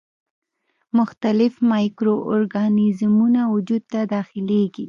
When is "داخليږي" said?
4.13-4.79